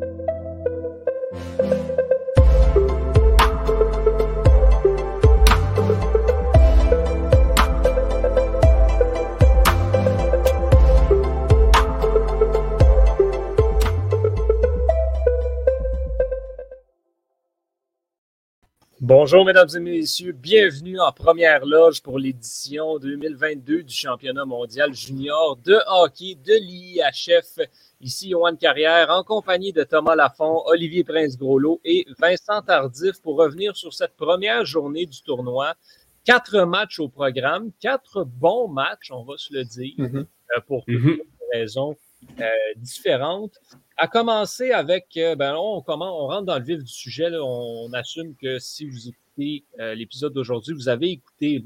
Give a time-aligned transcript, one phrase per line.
[0.00, 0.39] thank you
[19.22, 20.32] Bonjour, mesdames et messieurs.
[20.32, 27.58] Bienvenue en première loge pour l'édition 2022 du championnat mondial junior de hockey de l'IHF.
[28.00, 33.76] Ici, Yoann Carrière, en compagnie de Thomas Lafont, Olivier Prince-Groslo et Vincent Tardif pour revenir
[33.76, 35.74] sur cette première journée du tournoi.
[36.24, 40.16] Quatre matchs au programme, quatre bons matchs, on va se le dire, mm-hmm.
[40.56, 41.18] euh, pour mm
[41.52, 41.96] raisons
[42.40, 42.46] euh,
[42.76, 43.58] différentes.
[44.02, 47.28] À commencer avec, euh, ben, on, comment, on rentre dans le vif du sujet.
[47.38, 51.62] on assume que si vous écoutez euh, l'épisode d'aujourd'hui, vous avez écouté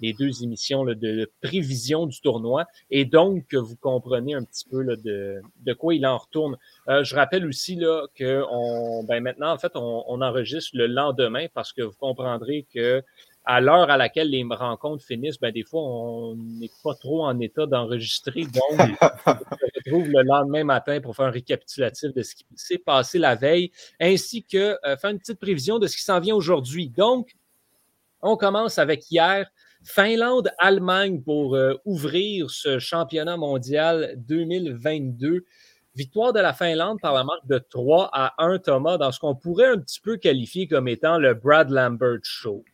[0.00, 4.84] les deux émissions de prévision du tournoi et donc que vous comprenez un petit peu
[4.84, 6.56] de, quoi il en retourne.
[6.88, 11.46] Euh, je rappelle aussi là, que on, ben, maintenant, en fait, on, enregistre le lendemain
[11.54, 13.00] parce que vous comprendrez que
[13.44, 17.38] à l'heure à laquelle les rencontres finissent, ben, des fois, on n'est pas trop en
[17.40, 18.44] état d'enregistrer.
[18.44, 18.80] Donc,
[19.26, 23.18] on se retrouve le lendemain matin pour faire un récapitulatif de ce qui s'est passé
[23.18, 23.70] la veille,
[24.00, 26.88] ainsi que euh, faire une petite prévision de ce qui s'en vient aujourd'hui.
[26.88, 27.36] Donc,
[28.22, 29.50] on commence avec hier.
[29.86, 35.44] Finlande-Allemagne pour euh, ouvrir ce championnat mondial 2022.
[35.94, 39.34] Victoire de la Finlande par la marque de 3 à 1, Thomas, dans ce qu'on
[39.34, 42.64] pourrait un petit peu qualifier comme étant le Brad Lambert Show.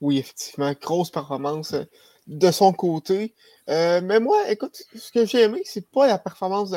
[0.00, 1.84] Oui, effectivement, grosse performance euh,
[2.26, 3.34] de son côté.
[3.68, 6.70] Euh, mais moi, écoute, ce que j'ai aimé, c'est pas la performance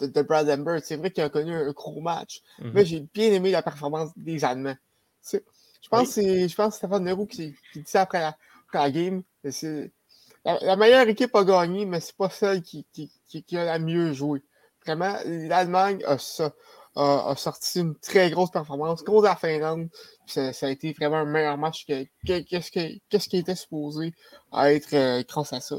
[0.00, 0.80] de, Brad Lambert.
[0.84, 2.86] C'est vrai qu'il a connu un gros match, mais mhm.
[2.86, 4.76] j'ai bien aimé la performance des Allemands.
[5.32, 8.20] Je pense, que c'est Stéphane Leroux qui, qui, dit ça après
[8.72, 9.22] la, game.
[10.44, 14.42] La, meilleure équipe a gagné, mais c'est pas celle qui, qui, a la mieux joué.
[14.84, 16.52] Vraiment, l'Allemagne a ça
[16.96, 19.88] a, sorti une très grosse performance contre la Finlande.
[20.26, 24.12] Ça, a été vraiment un meilleur match que qu'est-ce qui était supposé
[24.52, 25.76] être euh, grâce à ça.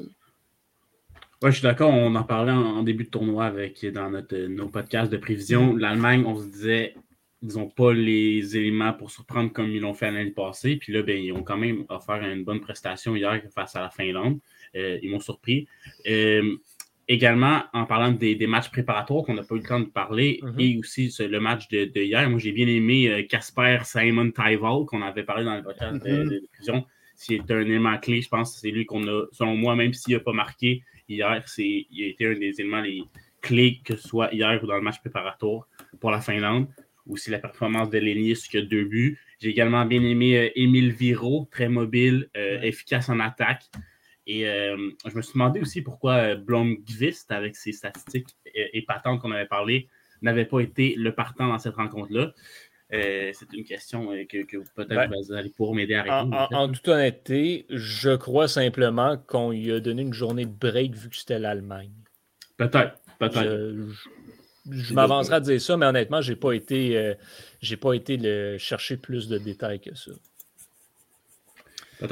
[1.42, 1.92] Oui, je suis d'accord.
[1.92, 5.76] On en parlait en, début de tournoi avec dans notre, nos podcasts de prévision.
[5.76, 6.96] L'Allemagne, on se disait,
[7.42, 10.78] ils n'ont pas les éléments pour surprendre comme ils l'ont fait l'année passée.
[10.78, 13.90] Puis là, ben, ils ont quand même offert une bonne prestation hier face à la
[13.90, 14.40] Finlande.
[14.76, 15.68] Euh, ils m'ont surpris.
[16.08, 16.56] Euh,
[17.08, 20.60] également, en parlant des, matchs préparatoires qu'on n'a pas eu le temps de parler, mhm.
[20.60, 25.02] et aussi le match de, hier, moi j'ai bien aimé euh, Casper Simon Tyval, qu'on
[25.02, 26.40] avait parlé dans le podcast de, mhm.
[26.40, 26.86] diffusion.
[27.16, 30.16] C'est un élément clé, je pense que c'est lui qu'on a, selon moi, même s'il
[30.16, 33.04] n'a pas marqué hier, il a été un des éléments les
[33.42, 35.68] clés, que ce soit hier ou dans le match préparatoire
[36.00, 36.68] pour la Finlande.
[37.08, 39.20] Aussi la performance de Lénis qui a deux buts.
[39.40, 43.66] J'ai également bien aimé euh, Émile Viro, très mobile, euh, efficace en attaque.
[44.28, 44.76] Et euh,
[45.06, 48.30] je me suis demandé aussi pourquoi euh, Blomqvist, avec ses statistiques
[48.74, 49.88] épatantes qu'on avait parlé,
[50.22, 52.34] n'avait pas été le partant dans cette rencontre-là.
[52.94, 54.44] Euh, c'est une question que,
[54.76, 56.48] peut-être ben, vous allez pouvoir m'aider à répondre.
[56.52, 61.10] En, toute honnêteté, je crois simplement qu'on lui a donné une journée de break vu
[61.10, 61.92] que c'était l'Allemagne.
[62.58, 63.76] Peut-être, peut-être.
[64.72, 67.14] Je, m'avancerai à dire ça, mais honnêtement, je n'ai pas été,
[67.80, 70.12] pas été le, chercher plus de détails que ça.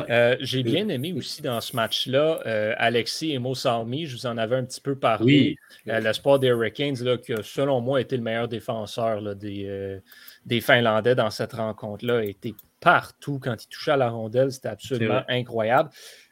[0.09, 4.05] Euh, j'ai bien aimé aussi dans ce match-là euh, Alexis et Salmi.
[4.05, 5.57] Je vous en avais un petit peu parlé.
[5.87, 9.99] Euh, le sport des Hurricanes, là, qui a, selon moi, été le meilleur défenseur des,
[10.45, 14.51] des, Finlandais dans cette rencontre-là, été partout quand il touchait à la rondelle.
[14.51, 15.89] C'était absolument incroyable.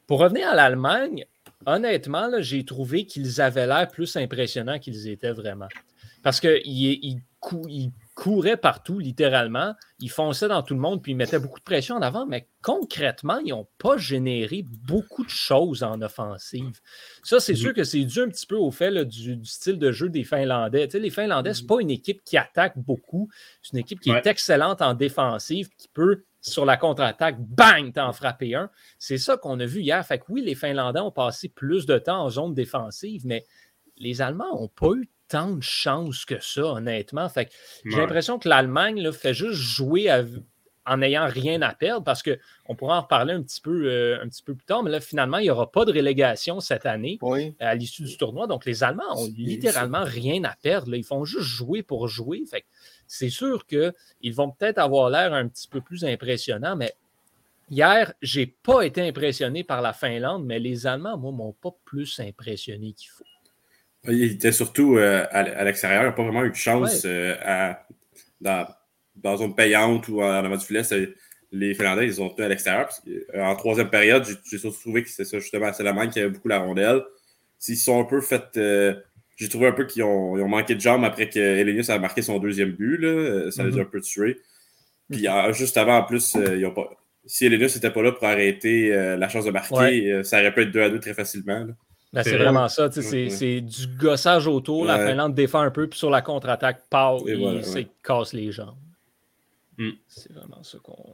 [0.07, 1.25] Pour revenir à l'Allemagne,
[1.65, 5.69] honnêtement, j'ai trouvé qu'ils avaient l'air plus impressionnants qu'ils étaient vraiment.
[6.23, 7.21] Parce qu'ils il,
[7.69, 9.73] il, couraient partout, littéralement.
[9.99, 12.47] Ils fonçaient dans tout le monde, puis ils mettaient beaucoup de pression en avant, mais
[12.61, 16.79] concrètement, ils n'ont pas généré beaucoup de choses en offensive.
[17.23, 17.59] Ça, c'est mhm.
[17.59, 20.87] sûr que c'est dû un petit peu au fait du, style de jeu des Finlandais.
[20.93, 21.67] les Finlandais, ce n'est mhm.
[21.67, 23.29] pas une équipe qui attaque beaucoup.
[23.61, 28.11] C'est une équipe qui est excellente en défensive, qui peut, sur la contre-attaque, bang, t'en
[28.13, 28.69] frapper un.
[28.99, 30.05] C'est ça qu'on a vu hier.
[30.05, 33.45] Fait que oui, les Finlandais ont passé plus de temps en zone défensive, mais
[33.97, 37.29] les Allemands n'ont pas eu tant de chance que ça, honnêtement.
[37.29, 37.49] Fait
[37.85, 40.11] j'ai l'impression que l'Allemagne fait juste jouer
[40.85, 44.27] en n'ayant rien à perdre parce qu'on pourra en reparler un petit, peu, euh, un
[44.27, 47.17] petit peu plus tard, mais là, finalement, il n'y aura pas de relégation cette année
[47.59, 48.45] à l'issue du tournoi.
[48.45, 50.93] Donc, les Allemands ont littéralement rien à perdre.
[50.93, 52.43] Ils font juste jouer pour jouer.
[52.49, 52.65] Fait
[53.07, 56.93] c'est sûr qu'ils vont peut-être avoir l'air un petit peu plus impressionnants, mais
[57.69, 61.73] hier, je n'ai pas été impressionné par la Finlande, mais les Allemands, moi, m'ont pas
[61.85, 63.23] plus impressionné qu'il faut.
[64.07, 66.03] Il était surtout euh, à, l'extérieur.
[66.03, 67.73] Il n'a pas vraiment eu de chance euh,
[68.39, 68.67] dans,
[69.15, 70.81] dans zone payante ou en avant du filet.
[71.51, 72.89] Les Finlandais, ils ont tenu à l'extérieur.
[73.07, 76.19] Euh, en troisième période, j'ai surtout trouvé que c'est ça, justement, c'est la main qui
[76.19, 77.01] avait beaucoup la rondelle.
[77.59, 78.59] S'ils sont un peu fait
[79.37, 82.21] j'ai trouvé un peu qu'ils ont, ont, manqué de jambes après que Elenius a marqué
[82.21, 82.97] son deuxième but.
[82.97, 83.49] Là.
[83.49, 83.81] Ça les a mm-hmm.
[83.81, 84.37] un peu tués.
[85.09, 86.91] Puis juste avant, en plus, ils ont pas...
[87.25, 90.71] si Elenius n'était pas là pour arrêter la chance de marquer, ça aurait pu être
[90.71, 91.65] 2 à 2 très facilement.
[92.13, 92.89] Ben, c'est vraiment ça.
[92.91, 94.85] C'est du gossage autour.
[94.85, 98.75] La Finlande défend un peu, puis sur la contre-attaque, Pau, il casse les jambes.
[99.77, 99.91] Mm.
[100.07, 101.13] C'est vraiment ça qu'on.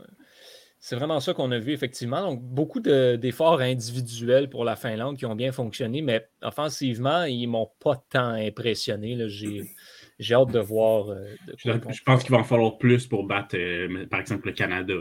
[0.79, 2.21] C'est vraiment ça qu'on a vu, effectivement.
[2.21, 7.51] Donc, beaucoup d'efforts individuels pour la Finlande qui ont bien fonctionné, mais offensivement, ils ne
[7.51, 9.27] m'ont pas tant impressionné.
[9.27, 9.63] J'ai
[10.19, 11.09] j'ai hâte de voir.
[11.09, 14.93] Euh, je, pense qu'il va en falloir plus pour battre, euh, par exemple, le Canada.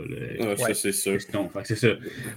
[0.57, 1.17] ça, c'est sûr.
[1.63, 1.87] c'est ça.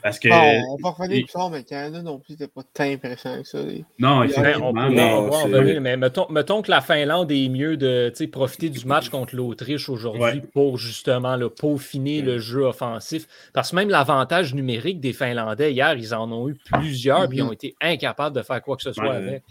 [0.02, 0.28] Parce que.
[0.28, 3.48] on va revenir plus tard, mais le Canada non plus, c'était pas tant impressionnant que
[3.48, 3.58] ça.
[3.98, 4.70] Non, effectivement.
[4.70, 9.08] On, va revenir, mais mettons, mettons, que la Finlande est mieux de profiter du match
[9.08, 13.26] contre l'Autriche aujourd'hui pour justement le peaufiner le jeu offensif.
[13.52, 17.42] Parce que même l'avantage numérique des Finlandais, hier, ils en ont eu plusieurs, puis ils
[17.42, 17.54] ont mm-hmm.
[17.54, 19.42] été incapables de faire quoi que ce soit avec.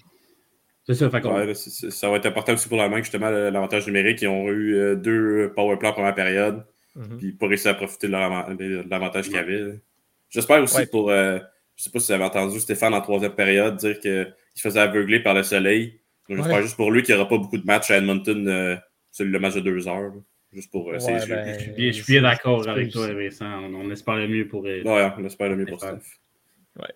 [0.89, 4.23] C'est ça, ça va être important aussi pour la main, justement, l'avantage numérique.
[4.23, 6.63] Ils ont eu euh, deux power play en première période,
[6.97, 7.17] mm-hmm.
[7.17, 9.79] puis pas réussi à profiter de l'avantage qu'il y avait.
[10.29, 11.11] J'espère aussi pour.
[11.11, 11.37] Euh,
[11.75, 14.79] je sais pas si vous avez entendu Stéphane en troisième période dire qu'il se faisait
[14.79, 15.99] aveugler par le soleil.
[16.27, 18.75] J'espère juste pour lui qu'il n'y aura pas beaucoup de matchs à Edmonton, euh,
[19.19, 20.11] le match de deux heures.
[20.51, 20.97] Juste pour yeux.
[20.99, 23.45] Ben, je suis bien, d'accord avec toi, Vincent.
[23.45, 24.63] On, espère le mieux pour.
[24.63, 26.19] Ouais, on espère le mieux pour Steph.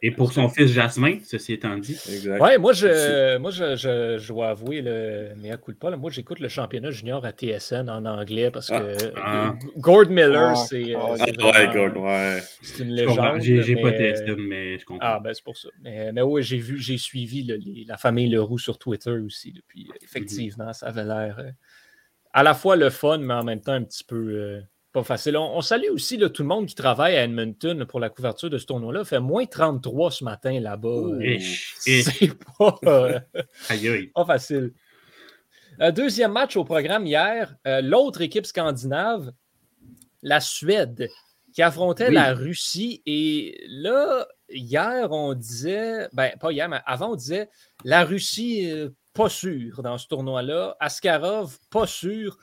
[0.01, 1.97] Et pour son fils Jasmin, ceci étant dit.
[2.39, 6.11] Oui, moi, je, moi je, je, dois avouer, le, mais à coup de pas, moi,
[6.11, 9.53] j'écoute le championnat junior à TSN en anglais parce que ah.
[9.53, 9.55] Ah.
[9.77, 10.55] Gord Miller, ah.
[10.55, 10.93] c'est.
[10.95, 12.41] Ah, ouais, Gord, ouais.
[12.61, 13.41] C'est une légende.
[13.41, 15.05] J'ai pas TSN, mais je comprends.
[15.05, 15.69] Ah, ben, c'est pour ça.
[15.81, 17.43] Mais, mais oui, j'ai vu, j'ai suivi
[17.87, 19.51] la famille Leroux sur Twitter aussi.
[19.51, 21.51] Depuis, effectivement, ça avait l'air euh,
[22.33, 24.15] à la fois le fun, mais en même temps un petit peu.
[24.15, 24.61] Euh,
[24.93, 25.35] pas facile.
[25.37, 28.67] On, salue aussi tout le monde qui travaille à Edmonton pour la couverture de ce
[28.67, 29.01] tournoi-là.
[29.01, 30.87] Il fait moins 33 ce matin là-bas.
[30.87, 31.39] Euh,
[31.79, 33.19] c'est pas, euh,
[34.13, 34.71] pas, facile.
[35.81, 37.55] Euh, deuxième match au programme hier.
[37.65, 39.33] L'autre équipe scandinave,
[40.21, 41.09] la Suède,
[41.53, 43.01] qui affrontait la Russie.
[43.07, 47.49] Et là, hier, on disait, ben pas hier, mais avant, on disait
[47.83, 48.71] la Russie,
[49.15, 50.77] pas sûr dans ce tournoi-là.
[50.79, 52.37] Askarov, pas sûr.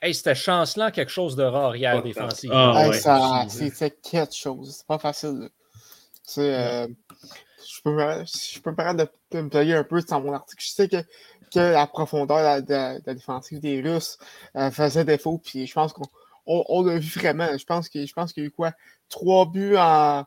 [0.00, 2.50] Hey, c'était chancelant quelque chose de rare hier défensif.
[2.52, 4.76] Ah, c'est quelque chose.
[4.78, 5.50] C'est pas facile.
[6.38, 6.86] Euh,
[7.66, 10.62] je, peux, je peux me permettre de, me player un peu dans mon article.
[10.62, 10.98] Je sais que,
[11.52, 14.18] que la profondeur de la, défensive des Russes
[14.56, 15.38] euh, faisait défaut.
[15.38, 16.06] Puis je pense qu'on
[16.46, 17.56] on, l'a vu vraiment.
[17.56, 18.72] Je pense qu'il y a eu quoi?
[19.08, 20.24] Trois buts en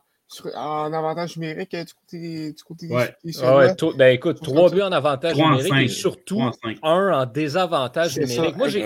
[0.54, 3.14] en avantage numérique euh, du côté, du côté ouais.
[3.24, 6.42] des, ouais, ben écoute, trois buts en avantage numérique et surtout
[6.82, 8.56] un en désavantage numérique.
[8.56, 8.84] Moi, j'ai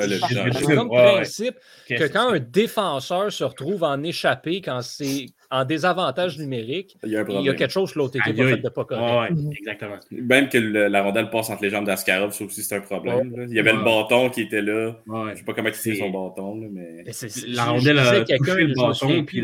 [0.75, 1.57] comme principe
[1.89, 7.17] que quand un défenseur se retrouve en échappé, quand c'est en désavantage numérique, il y
[7.17, 9.33] a, quelque chose que l'autre équipe a fait de pas correct.
[9.33, 9.53] Mhm.
[9.53, 9.99] exactement.
[10.11, 13.47] Même que la rondelle passe entre les jambes d'Askarov, ça aussi c'est un problème.
[13.49, 14.97] Il y avait le bâton qui était là.
[15.07, 16.57] Je ne sais pas comment il son bâton.
[16.73, 17.05] mais...
[17.49, 19.25] la rondelle a coupé le bâton.
[19.25, 19.43] Puis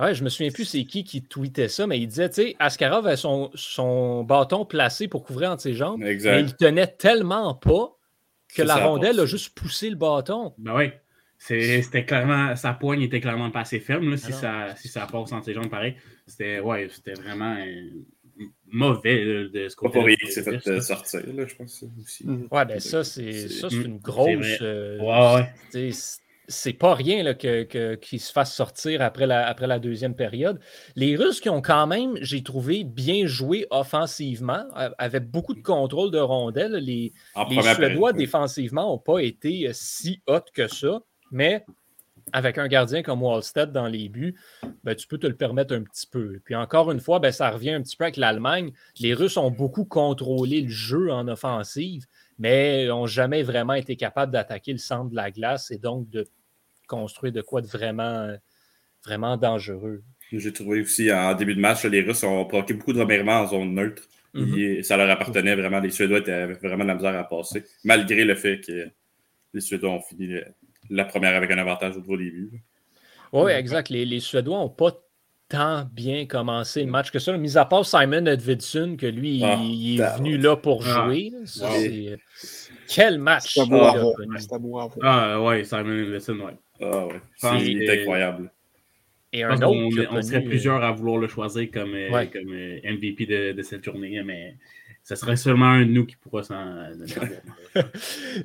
[0.00, 2.56] Ouais, je me souviens plus c'est qui qui tweetait ça, mais il disait, tu sais,
[2.58, 7.54] Askarov avait son, son bâton placé pour couvrir entre ses jambes, mais il tenait tellement
[7.54, 7.96] pas
[8.54, 10.54] que la rondelle a juste poussé le bâton.
[10.58, 10.90] Ben oui.
[11.38, 15.32] C'était clairement, sa poigne était clairement pas assez ferme là, si, ça, si ça passe
[15.32, 15.96] entre ses jambes pareil.
[16.26, 19.92] C'était ouais, c'était vraiment euh, mauvais de ce côté.
[19.92, 22.24] Pas pour rien fait euh, sortir, là, je pense aussi.
[22.50, 24.58] Ouais, ben ça, c'est une grosse.
[24.60, 25.42] Euh, ouais,
[25.74, 25.90] ouais
[26.52, 30.60] c'est pas rien qu'il que, se fasse sortir après la, après la deuxième période.
[30.94, 36.10] Les Russes qui ont quand même, j'ai trouvé, bien joué offensivement, avaient beaucoup de contrôle
[36.10, 36.74] de rondelles.
[36.74, 37.12] Les,
[37.74, 41.64] Suédois défensivement n'ont pas été euh, si hot que ça, mais
[42.32, 44.36] avec un gardien comme Wallstead dans les buts,
[44.84, 46.40] ben, tu peux te le permettre un petit peu.
[46.44, 48.72] Puis encore une fois, ben, ça revient un petit peu avec l'Allemagne.
[49.00, 52.06] Les Russes ont beaucoup contrôlé le jeu en offensive,
[52.38, 56.28] mais n'ont jamais vraiment été capables d'attaquer le centre de la glace et donc de
[56.92, 58.36] construire de quoi de vraiment,
[59.04, 60.02] vraiment dangereux.
[60.30, 63.46] J'ai trouvé aussi en début de match, les Russes ont provoqué beaucoup de remerciements en
[63.46, 64.02] zone neutre.
[64.34, 64.82] Mhm.
[64.82, 65.80] ça leur appartenait vraiment.
[65.80, 68.88] Les Suédois étaient vraiment de la misère à passer, malgré le fait que
[69.52, 70.36] les Suédois ont fini
[70.88, 72.62] la première avec un avantage au début.
[73.32, 73.90] Oui, exact.
[73.90, 74.92] Les, Suédois n'ont pas
[75.48, 77.36] tant bien commencé le match que ça.
[77.36, 79.44] Mis à part Simon Edvidson, que lui, il,
[80.02, 81.04] ah, est venu là pour ah.
[81.06, 81.30] jouer.
[82.88, 83.54] Quel match!
[83.54, 86.56] C'était beau à Ah ouais, Simon Edvidson, ouais.
[86.82, 88.50] Ah ouais, c'est incroyable.
[89.32, 90.08] Et un autre.
[90.10, 93.82] On, serait plusieurs à vouloir le choisir comme, euh, comme euh, MVP de, de, cette
[93.82, 94.56] journée, mais
[95.04, 96.54] ce serait seulement un de nous qui pourra s'en.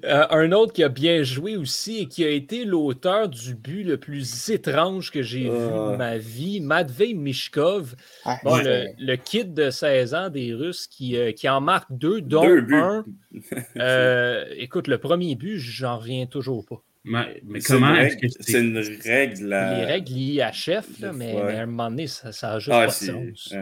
[0.06, 3.84] Euh, un autre qui a bien joué aussi et qui a été l'auteur du but
[3.84, 5.96] le plus étrange que j'ai vu de ah.
[5.98, 7.96] ma vie, Matvey Mishkov.
[8.24, 12.46] Ah, le, kid de 16 ans des Russes qui, euh, qui en marque deux, dont
[12.46, 13.06] un.
[13.78, 16.82] Euh, écoute, le premier but, j'en reviens toujours pas.
[17.08, 21.66] Mais, comment est-ce que c'est une règle Les règles liées à chef, mais, à un
[21.66, 23.54] moment donné, ça n'a juste ah, pas de sens.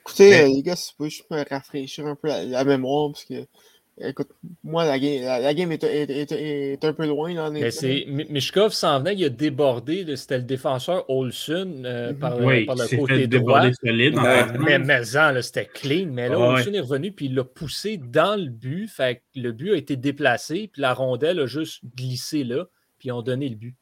[0.00, 3.46] Écoutez, les gars, si vous pouvez juste me rafraîchir un peu la mémoire, parce que
[4.00, 4.28] Écoute,
[4.62, 7.34] moi, la game, la, game est, est, est, un peu loin.
[7.34, 10.16] Là, Mishkov s'en venait, il a débordé.
[10.16, 12.18] C'était le défenseur Olsen euh, mhm.
[12.18, 13.62] par, oui, par, le côté droit.
[13.84, 14.16] Solide,
[14.60, 15.04] mais, mais
[15.42, 16.08] c'était clean.
[16.10, 18.88] Mais là, Olsen est revenu puis il l'a poussé dans le but.
[18.88, 22.66] Fait le but a été déplacé, puis la rondelle a juste glissé là,
[22.98, 23.76] puis ils ont donné le but.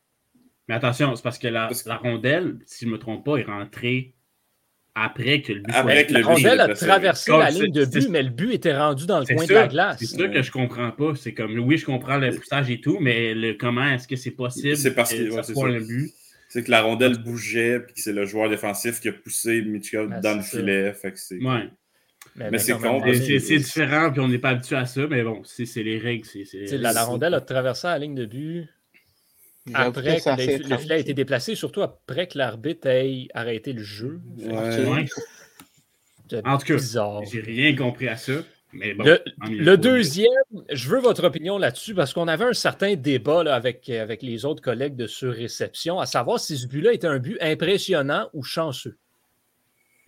[0.69, 3.45] Mais attention, c'est parce que la, la rondelle, si je ne me trompe pas, est
[3.45, 4.16] rentrée
[4.99, 6.21] après que le but après soit...
[6.23, 9.27] que le a traversé la ligne de but, mais le but était rendu dans le
[9.27, 9.99] coin de la glace.
[10.01, 11.15] C'est ça que je comprends pas.
[11.15, 14.31] C'est comme, oui, je comprends le poussage et tout, mais le, comment est-ce que c'est
[14.31, 16.13] possible C'est parce que, ça soit le but?
[16.49, 20.21] C'est que la rondelle bougeait, puis c'est le joueur défensif qui a poussé Mitchell ah,
[20.21, 20.93] dans le filet.
[20.95, 21.43] Fait que c'est...
[21.43, 21.69] Ouais.
[22.37, 25.99] Mais, c'est C'est différent, puis on n'est pas habitué à ça, mais bon, c'est les
[25.99, 26.27] règles.
[26.73, 28.69] La, la rondelle a traversé la ligne de but
[29.75, 34.21] après que le filet a été déplacé, surtout après que l'arbitre ait arrêté le jeu.
[34.39, 35.07] Ouais.
[36.45, 38.33] En tout cas, j'ai rien compris à ça.
[38.73, 39.05] Mais bon,
[39.49, 40.29] le, deuxième,
[40.71, 44.61] je veux votre opinion là-dessus parce qu'on avait un certain débat avec, avec les autres
[44.61, 48.99] collègues de surréception, à savoir si ce but-là était un but impressionnant ou chanceux.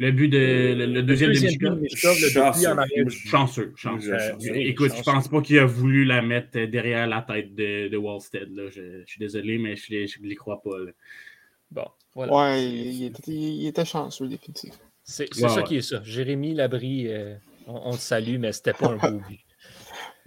[0.00, 3.72] Le but de le, deuxième, but de Michkov, le chanceux.
[3.76, 4.12] chanceux.
[4.12, 7.96] Euh, écoute, je pense pas qu'il a voulu la mettre derrière la tête de, de
[7.96, 8.54] Wallstead.
[8.54, 8.70] Là.
[8.70, 10.70] Je, suis désolé, mais je ne les crois pas.
[11.72, 12.32] Bon, voilà.
[12.32, 14.76] Ouais, il était, il était chanceux, définitivement.
[15.02, 16.00] C'est ça qui est ça.
[16.04, 17.34] Jérémy Labrie, euh,
[17.66, 19.40] on, on, te salue, mais c'était pas un beau but.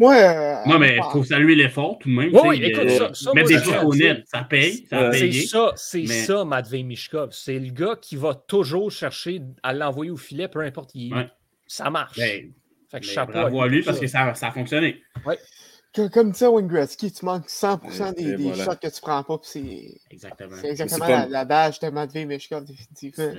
[0.01, 2.31] Ouais, non, mais il faut saluer l'effort tout de même.
[2.33, 4.87] Oui, écoute, ça, ça, mettre des fois honnêtes, ça paye.
[4.89, 7.29] Ça c'est ça, c'est ça, Matvey Mishkov.
[7.31, 11.29] C'est le gars qui va toujours chercher à l'envoyer au filet, peu importe qui est.
[11.67, 12.17] Ça marche.
[12.17, 12.51] Ben,
[12.89, 15.01] fait que ben, chapeau bravo à lui parce que ça, ça a fonctionné.
[15.25, 15.37] Ouais.
[16.11, 19.39] Comme ça, Wayne Gretzky, tu manques 100% des, des shots que tu prends pas.
[19.43, 23.33] C'est exactement, c'est exactement la, la, badge de Matvey Mishkov, définitivement.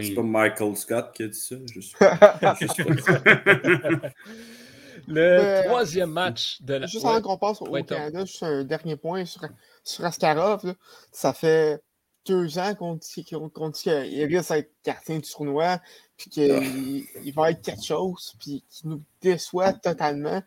[0.00, 1.56] C'est pas Michael Scott qui a dit ça.
[1.72, 1.96] Juste,
[2.60, 2.82] juste
[5.08, 6.86] Le troisième match de la.
[6.86, 9.42] Juste avant qu'on passe au Canada, juste un dernier point sur,
[9.82, 10.74] sur Askarov.
[11.12, 11.82] Ça fait
[12.26, 15.80] deux ans qu'on dit, qu'il risque d'être gardien du tournoi,
[16.16, 17.20] puis qu'il ah.
[17.22, 20.42] il va être quelque chose, puis qu'il nous déçoit totalement.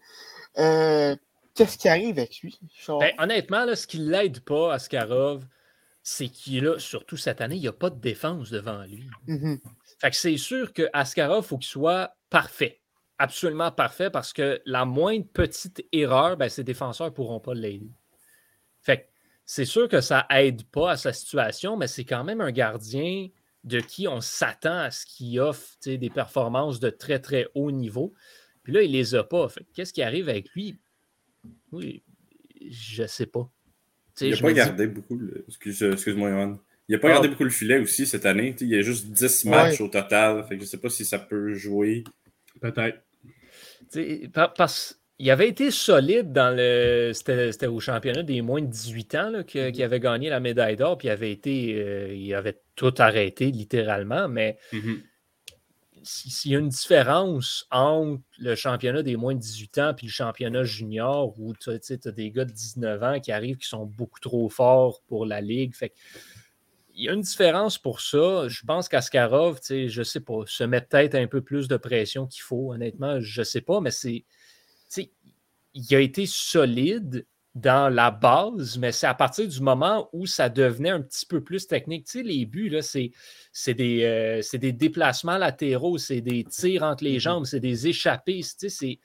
[0.58, 1.16] Euh,
[1.54, 2.60] qu'est-ce qui arrive avec lui?
[2.88, 5.46] Ben, honnêtement, là, ce qui ne l'aide pas, Askarov,
[6.02, 9.10] c'est qu'il a, surtout cette année, il n'y a pas de défense devant lui.
[9.28, 9.60] Mm-hmm.
[10.00, 12.82] Fait que c'est sûr que Askarov, il faut qu'il soit parfait
[13.18, 17.92] absolument parfait parce que la moindre petite erreur, ben, ses défenseurs ne pourront pas l'aider.
[18.82, 19.10] Fait
[19.46, 23.30] c'est sûr que ça aide pas à sa situation, mais c'est quand même un gardien
[23.64, 28.14] de qui on s'attend à ce qu'il offre des performances de très, très haut niveau.
[28.64, 29.48] Puis là, il les a pas.
[29.74, 30.78] Qu'est-ce qui arrive avec lui?
[31.72, 32.04] Oui,
[32.70, 33.50] je sais pas.
[34.20, 35.20] il n'a pas gardé beaucoup.
[35.48, 36.60] Excuse-moi, Yohan.
[36.90, 38.56] Il n'a pas gardé beaucoup le filet aussi cette année.
[38.60, 40.44] il y a juste 10 matchs au total.
[40.44, 42.04] Fait que je ne sais pas si ça peut jouer.
[42.60, 43.00] Peut-être.
[44.56, 47.12] Parce qu'il avait été solide dans le.
[47.14, 49.72] C'était au championnat des moins de 18 ans mm-hmm.
[49.72, 51.76] qu'il avait gagné la médaille d'or, puis il avait été.
[51.76, 55.02] Euh, il avait tout arrêté littéralement, mais mm-hmm.
[56.04, 60.12] s'il y a une différence entre le championnat des moins de 18 ans puis le
[60.12, 64.20] championnat junior où tu as des gars de 19 ans qui arrivent qui sont beaucoup
[64.20, 65.76] trop forts pour la ligue.
[65.76, 65.94] Fait
[66.98, 68.48] il y a une différence pour ça.
[68.48, 72.26] Je pense qu'Askarov, je ne sais pas, se met peut-être un peu plus de pression
[72.26, 74.26] qu'il faut, honnêtement, je ne sais pas, mais c'est.
[75.74, 80.50] Il a été solide dans la base, mais c'est à partir du moment où ça
[80.50, 82.06] devenait un petit peu plus technique.
[82.06, 87.18] Tu sais, les buts, c'est des, euh, des déplacements latéraux, c'est des tirs entre les
[87.18, 87.22] mm-hmm.
[87.22, 88.42] jambes, c'est des échappées.
[88.42, 89.00] Tu sais, c'est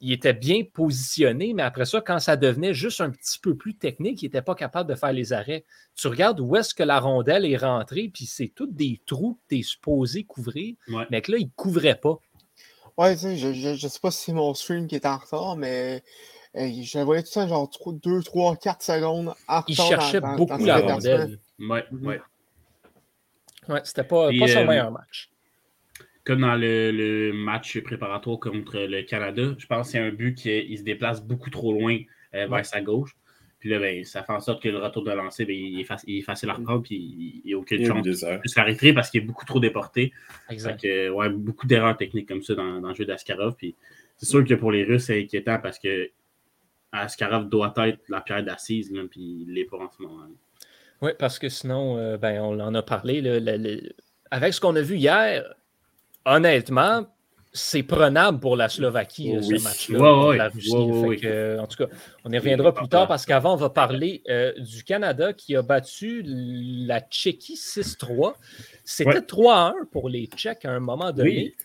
[0.00, 3.74] il était bien positionné, mais après ça, quand ça devenait juste un petit peu plus
[3.74, 5.64] technique, il n'était pas capable de faire les arrêts.
[5.94, 9.54] Tu regardes où est-ce que la rondelle est rentrée, puis c'est tous des trous que
[9.54, 10.74] tu es supposé couvrir,
[11.10, 12.18] mais que là, il ne couvrait pas.
[12.96, 15.56] Ouais, tu sais, je ne sais pas si c'est mon stream qui est en retard,
[15.56, 16.02] mais
[16.56, 19.64] euh, je voyais tout ça genre 2, 3, 4 secondes en retard.
[19.68, 21.38] Il cherchait beaucoup la rondelle.
[21.58, 22.20] Ouais, ouais.
[23.68, 25.30] Ouais, c'était pas, pas son euh, meilleur match
[26.24, 30.76] comme dans le, match préparatoire contre le Canada, je pense que c'est un but qui
[30.76, 31.98] se déplace beaucoup trop loin
[32.34, 33.16] euh, vers sa gauche.
[33.58, 36.22] Puis là, ben, ça fait en sorte que le retour de lancer, ben, il, est
[36.22, 39.26] facile à reprendre, puis il n'y a aucune chance de se faire parce qu'il est
[39.26, 40.12] beaucoup trop déporté.
[40.48, 40.82] Exact.
[40.82, 43.56] ouais, beaucoup d'erreurs techniques comme ça dans, le jeu d'Askarov.
[43.56, 43.74] Puis
[44.16, 46.10] c'est sûr que pour les Russes, c'est inquiétant parce que
[46.92, 50.26] Askarov doit être la pierre d'assise, puis il l'est pas en ce moment.
[51.02, 53.22] Oui, parce que sinon, euh, ben, on en a parlé.
[54.30, 55.54] avec ce qu'on a vu hier,
[56.24, 57.06] honnêtement,
[57.52, 60.72] c'est prenable pour la Slovaquie, ce match-là, la Russie.
[60.72, 61.92] en tout cas,
[62.24, 65.62] on y reviendra plus tard parce qu'avant, on va parler euh, du Canada qui a
[65.62, 68.34] battu la Tchéquie 6-3.
[68.84, 71.56] C'était 3-1 pour les Tchèques à un moment donné.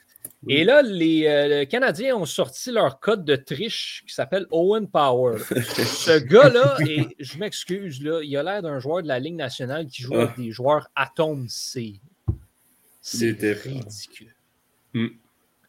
[0.47, 5.37] Et là, euh, les Canadiens ont sorti leur code de triche qui s'appelle Owen Power.
[5.39, 10.03] Ce gars-là, et je m'excuse, il a l'air d'un joueur de la Ligue nationale qui
[10.03, 10.41] joue avec ah.
[10.41, 11.99] des joueurs Atom C.
[13.01, 14.34] C'est ridicule.
[14.95, 15.07] Hmm.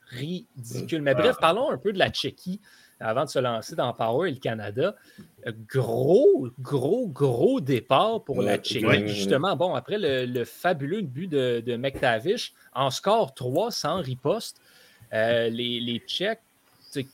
[0.08, 1.02] Ridicule.
[1.02, 2.60] Mais bref, parlons un peu de la Tchéquie
[3.00, 4.94] avant de se lancer dans Power et le Canada.
[5.68, 9.08] Gros, gros, gros départ pour la Tchéquie.
[9.08, 14.60] Justement, bon, après le, fabuleux but de, de McTavish, en score 3 sans riposte,
[15.12, 16.40] euh, les, les Tchèques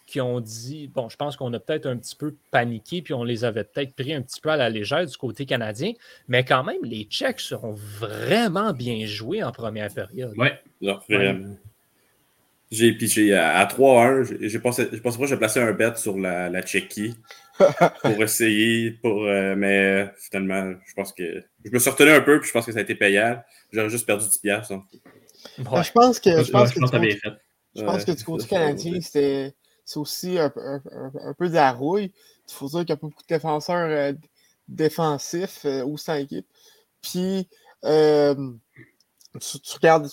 [0.07, 3.25] qui ont dit, bon, je pense qu'on a peut-être un petit peu paniqué, puis on
[3.25, 5.93] les avait peut-être pris un petit peu à la légère du côté canadien,
[6.29, 10.35] mais quand même, les Tchèques seront vraiment bien joués en première période.
[10.37, 10.49] Oui,
[11.09, 11.57] vraiment.
[12.73, 14.39] J'ai pitché à, 3-1.
[14.41, 17.15] J'ai pensé, je pensais pas que je plaçais un bet sur la, la Tchéquie
[18.03, 22.41] pour essayer, pour, euh, mais finalement, je pense que je me suis retenu un peu,
[22.41, 23.43] puis je pense que ça a été payant.
[23.73, 24.73] J'aurais juste perdu 10 piastres.
[25.59, 25.63] Je
[25.93, 26.81] pense que, je pense que.
[27.75, 29.55] Je pense que du côté canadien, c'est
[29.97, 32.11] aussi un, peu de la rouille.
[32.49, 34.13] Il faut dire qu'il n'y a pas beaucoup de défenseurs euh,
[34.67, 36.47] défensifs euh, au sein équipe.
[37.03, 37.49] Puis,
[39.37, 40.09] euh, tu, regardes,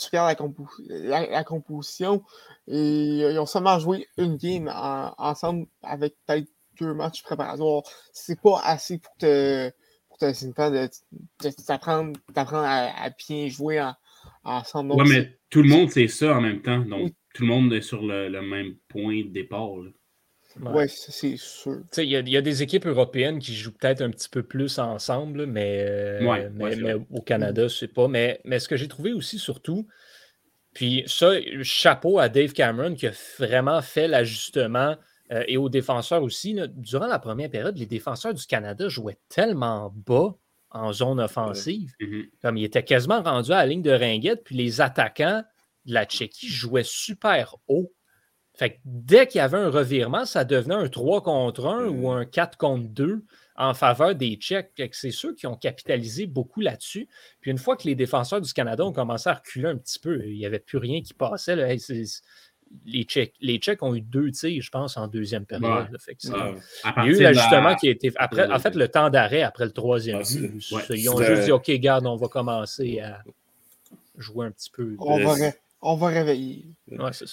[0.87, 2.23] la, composition
[2.67, 4.71] et ils ont seulement joué une game
[5.17, 6.47] ensemble avec peut-être
[6.79, 7.83] deux matchs préparatoires.
[8.13, 9.71] C'est pas assez pour te,
[10.07, 13.83] pour te t'apprendre à, à, bien jouer
[14.43, 14.93] ensemble.
[14.93, 16.79] Oui, mais tout le monde sait ça en même temps.
[16.79, 19.69] Donc, tout le monde est sur le, même point de départ.
[20.61, 21.81] Oui, c'est sûr.
[21.97, 25.85] Il y, a des équipes européennes qui jouent peut-être un petit peu plus ensemble, mais,
[25.87, 28.07] euh, mais, au Canada, je sais pas.
[28.07, 29.87] Mais, mais ce que j'ai trouvé aussi, surtout,
[30.73, 31.31] puis ça,
[31.63, 34.95] chapeau à Dave Cameron qui a vraiment fait l'ajustement
[35.31, 36.59] euh, et aux défenseurs aussi.
[36.75, 40.35] durant la première période, les défenseurs du Canada jouaient tellement bas
[40.71, 42.29] en zone offensive, mm-hmm.
[42.41, 45.43] comme ils étaient quasiment rendus à la ligne de ringuette, puis les attaquants
[45.85, 47.91] la Tchéquie jouait super haut.
[48.59, 52.25] Fait dès qu'il y avait un revirement, ça devenait un 3 contre 1 ou un
[52.25, 53.23] 4 contre 2
[53.55, 54.73] en faveur des Tchèques.
[54.91, 57.07] C'est ceux qui ont capitalisé beaucoup là-dessus.
[57.39, 60.25] Puis une fois que les défenseurs du Canada ont commencé à reculer un petit peu,
[60.25, 61.55] il n'y avait plus rien qui passait.
[61.55, 65.87] les, Tchèques, les Tchèques ont eu deux tirs, je pense, en deuxième période.
[66.21, 68.11] il y a eu l'ajustement qui a été.
[68.17, 70.85] Après, en fait, le temps d'arrêt après le troisième ah, but.
[70.89, 73.23] Ils ont juste dit OK, garde, on va commencer à
[74.17, 74.97] jouer un petit peu.
[74.99, 75.35] On va,
[75.81, 76.65] on va réveiller.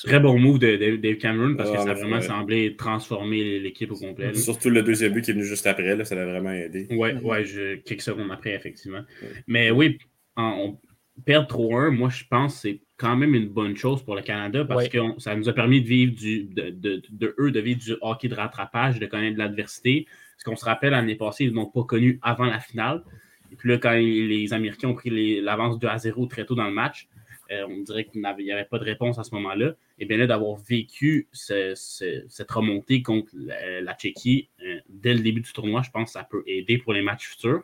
[0.05, 3.97] Très bon move de, Dave Cameron parce que ça a vraiment semblé transformer l'équipe au
[3.97, 4.35] complet.
[4.35, 6.87] Surtout le deuxième but qui est venu juste après, ça l'a vraiment aidé.
[6.91, 7.45] Oui, ouais,
[7.85, 9.03] quelques secondes après, effectivement.
[9.47, 9.99] Mais oui,
[10.37, 10.79] on,
[11.25, 14.65] perdre 3-1, moi je pense que c'est quand même une bonne chose pour le Canada
[14.65, 18.29] parce que ça nous a permis de vivre du, de, eux, de vivre du hockey
[18.29, 20.07] de rattrapage, de connaître de l'adversité.
[20.37, 23.03] Parce qu'on se rappelle, l'année passée, ils n'ont pas connu avant la finale.
[23.51, 26.67] Et puis là, quand les Américains ont pris l'avance 2 à 0 très tôt dans
[26.67, 27.09] le match,
[27.51, 29.75] euh, on dirait qu'il n'y avait, pas de réponse à ce moment-là.
[29.99, 35.53] Et bien là, d'avoir vécu cette remontée contre la, Tchéquie euh, dès le début du
[35.53, 37.63] tournoi, je pense que ça peut aider pour les matchs futurs.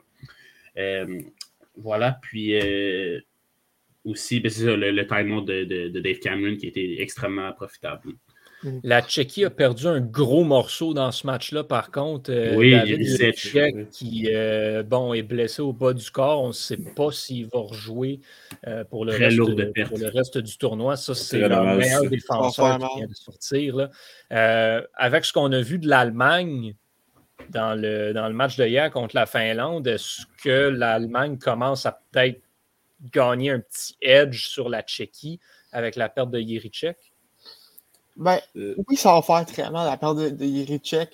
[0.76, 1.20] Euh,
[1.76, 2.54] voilà, puis
[4.04, 5.04] aussi, ben, c'est le, le
[5.64, 8.14] de, Dave Cameron qui était extrêmement profitable.
[8.62, 8.78] Mm.
[8.84, 12.30] La Tchéquie a perdu un gros morceau dans ce match-là, par contre.
[12.30, 16.42] Euh, oui, David Tchèque qui euh, bon, est blessé au bas du corps.
[16.42, 18.20] On ne sait pas s'il va rejouer
[18.66, 20.96] euh, pour, le reste, du tournoi.
[20.96, 23.88] Ça, c'est le meilleur défenseur qui vient de sortir.
[24.30, 26.74] avec ce qu'on a vu de l'Allemagne
[27.50, 32.00] dans le, dans le match de hier contre la Finlande, est-ce que l'Allemagne commence à
[32.12, 32.40] peut-être
[33.12, 35.40] gagner un petit edge sur la Tchéquie
[35.72, 37.11] avec la perte de Yerichek?
[38.16, 38.74] Ben, euh.
[38.88, 41.06] oui, ça va faire très mal la perte de, de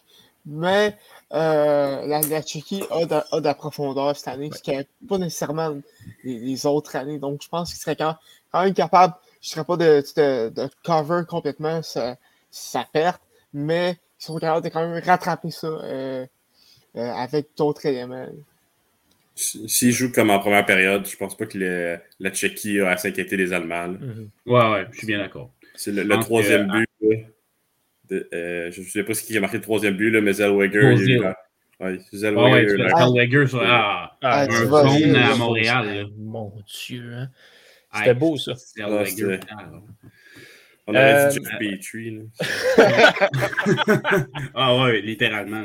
[0.51, 0.97] mais
[1.35, 5.77] euh, la, la, Tchéquie a de, la profondeur cette année, ce qui n'est pas nécessairement
[6.25, 7.19] les, autres années.
[7.19, 8.17] Donc, je pense qu'il serait quand,
[8.55, 12.17] même capable, je ne serais pas de, de, cover complètement sa,
[12.93, 13.21] perte,
[13.53, 16.27] mais ils sont capables de quand même rattraper ça euh,
[16.95, 18.27] avec d'autres éléments.
[19.35, 23.37] S'ils jouent comme en première période, je pense pas que la Tchéquie a à s'inquiéter
[23.37, 23.89] des Allemands.
[23.89, 24.29] Mm-hmm.
[24.47, 25.51] Ouais, ouais, je suis bien d'accord.
[25.77, 26.88] C'est le, troisième but.
[27.03, 30.95] Euh, je ne sais pas ce qui a marqué le troisième but, là, mais Zellweger.
[30.95, 31.21] Il,
[31.81, 32.87] ouais, Zellweger.
[32.95, 36.09] Ah, Zellweger sur ah, ah, un à Montréal.
[36.17, 37.13] Mon Dieu.
[37.13, 37.29] Hein.
[37.95, 38.55] C'était beau, ça.
[40.91, 42.19] On aurait dit Jeff Petrie.
[44.55, 45.65] ah ouais, littéralement.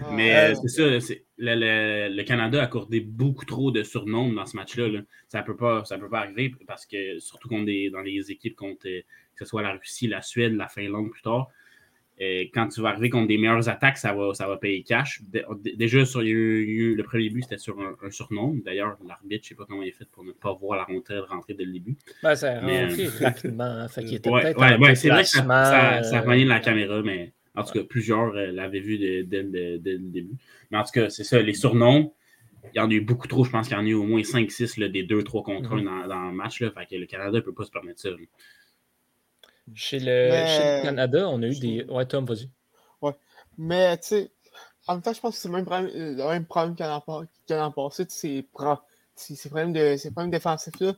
[0.00, 5.02] Ah, Mais c'est ça, le, Canada a accordé beaucoup trop de surnoms dans ce match-là.
[5.28, 8.56] Ça ne peut, pas, peut pas arriver parce que, surtout qu'on est dans les équipes
[8.56, 9.04] contre, que
[9.38, 11.48] ce soit la Russie, la Suède, la Finlande plus tard,
[12.54, 15.22] quand tu vas arriver contre des meilleures attaques, ça va, ça va payer cash.
[15.76, 18.56] Déjà, sur, le premier but, c'était sur un, surnom.
[18.64, 20.84] D'ailleurs, l'arbitre, je ne sais pas comment il est fait pour ne pas voir la
[20.84, 21.96] rentrée rentrer dès le début.
[22.22, 23.64] Ben, ça a rentré euh, rapidement.
[23.64, 23.88] Hein.
[23.88, 27.64] Fait était ouais, ouais, c'est vrai que ça, ça, ça de la caméra, mais en
[27.64, 30.36] tout cas, plusieurs euh, l'avaient vu dès, le début.
[30.70, 32.14] Mais en tout cas, c'est ça, les surnoms.
[32.74, 33.44] Il y en a eu beaucoup trop.
[33.44, 36.08] Je pense qu'il y en a eu au moins 5-6 des 2-3 contre 1 mm-hmm.
[36.08, 36.60] dans, le match.
[36.60, 38.10] Là, fait que le Canada ne peut pas se permettre ça.
[39.74, 41.84] Chez le, Canada, on a eu des.
[41.84, 42.48] Ouais, Tom, vas-y.
[43.00, 43.12] Ouais.
[43.58, 44.30] Mais, tu sais,
[44.86, 47.70] en même temps, je pense que c'est le même problème, le même problème qu'en a
[47.70, 48.06] passé.
[48.08, 50.94] Ces problèmes, de, ces problèmes défensifs-là,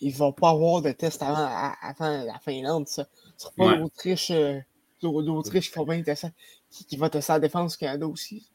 [0.00, 1.48] ils ne vont pas avoir de test avant,
[1.80, 2.88] avant la Finlande.
[2.88, 4.30] Ça ne sera pas l'Autriche.
[4.30, 4.58] Euh,
[5.02, 5.72] L'Autriche
[6.70, 8.48] qui, qui va tester la défense Canada aussi?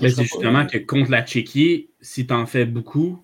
[0.00, 3.22] Mais c'est justement que contre la Tchéquie, si tu en fais beaucoup,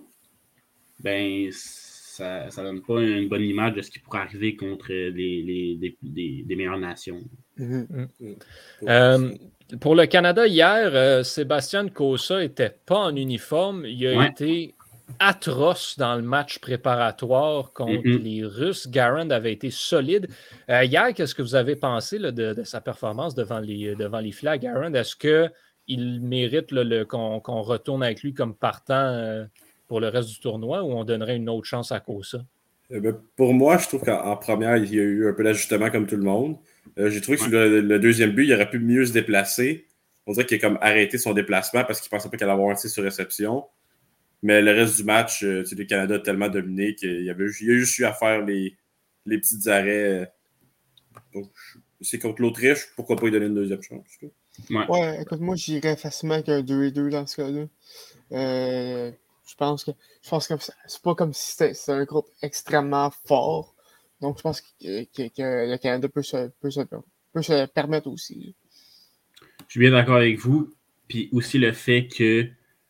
[1.01, 5.97] ben ça ne donne pas une bonne image de ce qui pourrait arriver contre les,
[6.03, 7.21] des, meilleures nations.
[7.59, 8.09] Mm-hmm.
[8.21, 8.35] Mm.
[8.89, 9.35] Euh,
[9.81, 13.85] pour le Canada, hier, euh, Sébastien Kosa n'était pas en uniforme.
[13.87, 14.75] Il a été
[15.19, 18.23] atroce dans le match préparatoire contre mm-hmm.
[18.23, 18.89] les Russes.
[18.89, 20.29] Garand avait été solide.
[20.71, 24.93] Euh, hier, qu'est-ce que vous avez pensé de, sa performance devant les, devant les Garand?
[24.95, 26.71] Est-ce qu'il mérite
[27.07, 29.47] qu'on retourne avec lui comme partant
[29.87, 32.45] pour le reste du tournoi ou on donnerait une autre chance à Kosa?
[32.91, 35.91] Eh ben, pour moi, je trouve qu'en première, il y a eu un peu d'ajustement
[35.91, 36.57] comme tout le monde.
[36.99, 39.87] Euh, j'ai trouvé que sur le, deuxième but, il aurait pu mieux se déplacer.
[40.27, 42.53] On dirait qu'il a comme arrêté son déplacement parce qu'il ne pensait pas qu'il allait
[42.53, 43.65] avoir un tir sur réception.
[44.45, 47.67] Mais le reste du match, euh, le Canada a tellement dominé qu'il y, avait, il
[47.67, 48.77] y a juste eu à faire les,
[49.25, 50.31] les petits arrêts.
[51.33, 51.51] Donc,
[52.03, 54.07] c'est contre l'Autriche, pourquoi pas lui donner une deuxième chance?
[54.69, 57.67] Ouais, écoute, moi, j'irais facilement avec un 2 et 2 dans ce cas-là.
[58.33, 59.13] Euh,
[59.49, 63.75] je pense que je pense que c'est pas comme si c'était un groupe extrêmement fort.
[64.21, 68.55] Donc je pense que, le Canada peut se, peut, se, permettre aussi.
[69.69, 70.71] Je suis bien d'accord avec vous.
[71.09, 72.47] Puis aussi le fait que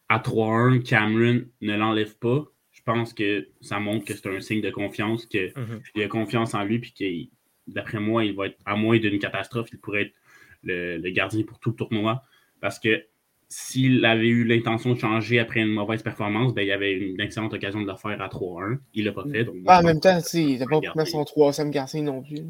[0.09, 2.45] à 3-1, Cameron ne l'enlève pas.
[2.73, 6.05] Je pense que ça montre que c'est un signe de confiance, qu'il mm-hmm.
[6.05, 9.69] a confiance en lui, puis que d'après moi, il va être, à moins d'une catastrophe,
[9.73, 10.15] il pourrait être
[10.63, 12.25] le, le, gardien pour tout le tournoi.
[12.61, 13.05] Parce que
[13.49, 17.21] s'il avait eu l'intention de changer après une mauvaise performance, ben, il y avait une
[17.21, 18.79] excellente occasion de le faire à 3-1.
[18.95, 19.45] Il ne l'a pas fait.
[19.45, 22.43] Donc ah, en même temps, il n'a pas mis son troisième gardien non plus.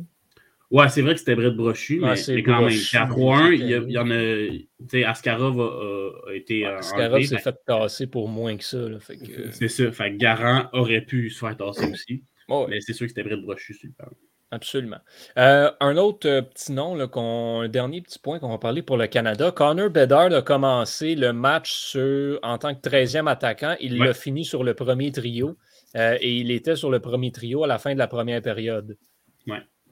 [0.71, 4.11] Ouais, c'est vrai que c'était Brett Brochu, mais, quand même, à 3-1, il, y, en
[4.11, 4.15] a.
[4.17, 6.67] Tu sais, Askarov a, été.
[6.67, 8.79] Euh, Askarov s'est fait tasser pour moins que ça.
[9.53, 9.93] C'est ça.
[9.93, 12.25] Fait Garant aurait pu se faire tasser aussi.
[12.69, 14.07] Mais c'est sûr que c'était Brett Brochu sur le
[14.55, 15.01] Absolument.
[15.37, 19.09] Euh, un autre euh, petit nom, un dernier petit point qu'on va parler pour le
[19.09, 19.51] Canada.
[19.51, 23.75] Connor Bedard a commencé le match sur, en tant que 13e attaquant.
[23.81, 25.57] Il l'a fini sur le premier trio
[25.97, 28.97] euh, et il était sur le premier trio à la fin de la première période.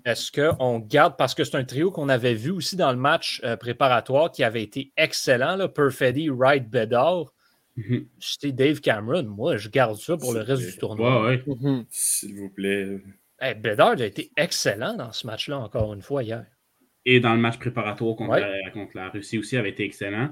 [0.04, 3.40] Est-ce qu'on garde, parce que c'est un trio qu'on avait vu aussi dans le match
[3.60, 7.32] préparatoire qui avait été excellent, là, Perfetti, Wright, Bedard.
[8.18, 9.24] C'était Dave Cameron.
[9.24, 11.36] Moi, je garde ça pour le reste du tournoi.
[11.36, 11.84] Mm-hmm.
[11.88, 12.98] S'il vous plaît.
[13.40, 16.44] Hey, Bedard a été excellent dans ce match-là, encore une fois, hier.
[17.04, 18.38] Et dans le match préparatoire contre,
[18.94, 20.30] la, Russie aussi, avait été excellent.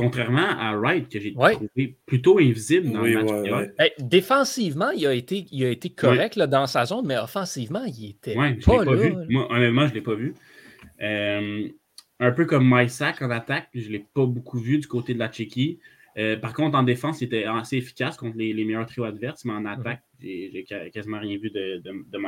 [0.00, 3.92] Contrairement à Wright, que j'ai trouvé plutôt invisible dans le match.
[3.98, 8.10] défensivement, il a été, il a été correct là, dans sa zone, mais offensivement, il
[8.10, 9.14] était pas, pas Vu.
[9.28, 10.34] Moi, honnêtement, je ne l'ai pas vu.
[11.02, 11.68] Euh,
[12.18, 15.18] un peu comme Mysak en attaque, je ne l'ai pas beaucoup vu du côté de
[15.18, 15.78] la Tchéquie.
[16.18, 19.52] Euh, par contre, en défense, il était assez efficace contre les, meilleurs trios adverses, mais
[19.52, 19.66] en mhm.
[19.66, 22.18] attaque, j'ai quasiment rien vu de, de, de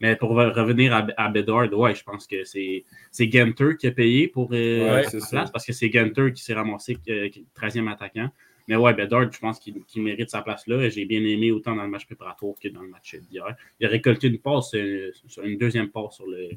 [0.00, 2.84] Mais pour revenir à, Bedard, ouais, je pense que c'est
[3.30, 7.88] Genter qui a payé pour euh, place parce que c'est Genter qui s'est ramassé 13e
[7.88, 8.30] euh, attaquant.
[8.68, 10.88] Mais ouais, Bedard, je pense qu'il mérite sa place là.
[10.90, 13.56] J'ai bien aimé autant dans le match préparatoire que dans le match d'hier.
[13.80, 16.50] Il a récolté une passe, une deuxième passe sur le.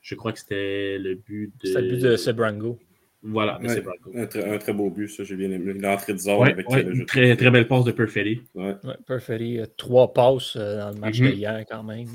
[0.00, 1.66] Je crois que c'était le but de.
[1.66, 2.78] C'était le but de Sebrango.
[3.24, 5.74] Voilà, un, très, beau but, ça, j'ai bien aimé.
[5.74, 8.42] L'entrée de zone avec euh, le très, très belle passe de Perfetti.
[8.54, 8.74] Ouais.
[9.06, 12.08] Perfetti, euh, trois passes euh, dans le match mm d'hier quand même.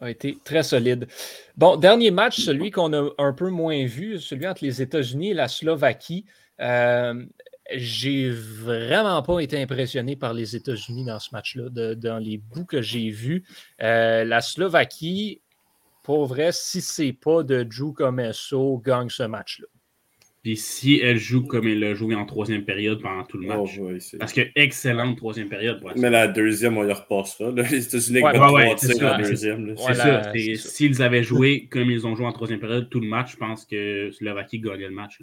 [0.00, 1.08] a été très solide.
[1.56, 5.34] Bon, dernier match, celui qu'on a un peu moins vu, celui entre les États-Unis et
[5.34, 6.24] la Slovaquie.
[7.74, 12.80] j'ai vraiment pas été impressionné par les États-Unis dans ce match-là, dans les bouts que
[12.80, 13.42] j'ai vus.
[13.80, 15.40] la Slovaquie,
[16.04, 19.66] pour vrai, si c'est pas de Drew Comesso, gagne ce match-là.
[20.46, 23.64] Puis si elle joue comme elle a joué en troisième période pendant tout le oh,
[23.64, 24.14] match.
[24.16, 25.82] parce que excellente troisième période.
[25.96, 27.50] Mais la deuxième, on y repassera.
[27.50, 29.74] Les États-Unis ouais, ouais, c'est la deuxième.
[29.76, 30.32] C'est ça.
[30.54, 33.64] S'ils avaient joué comme ils ont joué en troisième période tout le match, je pense
[33.64, 35.18] que Slovaquie gagnait le match.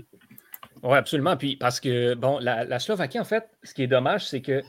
[0.83, 1.37] Oui, absolument.
[1.37, 4.61] Puis parce que, bon, la, la Slovaquie, en fait, ce qui est dommage, c'est que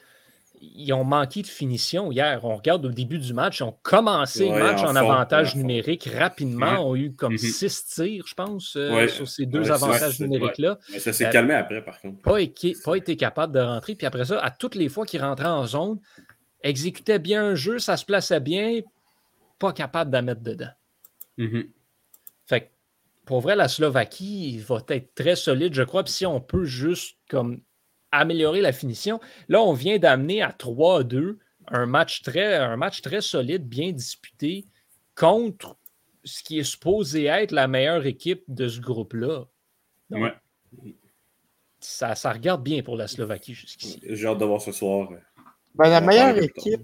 [0.75, 2.45] ils ont manqué de finition hier.
[2.45, 6.89] On regarde au début du match, ils ont commencé le match en, avantage numérique rapidement.
[6.89, 7.69] ont eu comme mm-hmm.
[7.69, 10.79] six tirs, je pense, euh, sur ces deux avantages numériques-là.
[10.99, 12.21] ça s'est calmé après, par contre.
[12.23, 12.39] Pas,
[12.85, 13.95] pas, été capable de rentrer.
[13.95, 15.99] Puis après ça, à toutes les fois qu'ils rentraient en zone,
[16.63, 18.81] exécutaient bien un jeu, ça se plaçait bien,
[19.59, 20.71] pas capable de mettre dedans.
[21.39, 21.69] Mm-hmm.
[22.47, 22.67] Fait que,
[23.27, 26.05] pour vrai, la Slovaquie va être très solide, je crois.
[26.05, 27.61] Puis si on peut juste comme
[28.19, 29.21] améliorer la finition.
[29.49, 34.67] Là, on vient d'amener à 3-2 un match, très, un match très solide, bien disputé,
[35.15, 35.77] contre
[36.25, 39.45] ce qui est supposé être la meilleure équipe de ce groupe-là.
[41.81, 44.01] Ça, ça, regarde bien pour la Slovaquie jusqu'ici.
[44.03, 45.11] J'ai hâte de voir ce soir.
[45.75, 46.81] Ben, la meilleure équipe,